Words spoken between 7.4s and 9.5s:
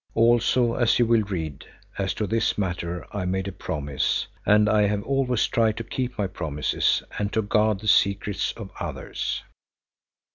guard the secrets of others.